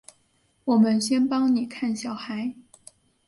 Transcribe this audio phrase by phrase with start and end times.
[0.65, 2.55] 我们先帮妳看小孩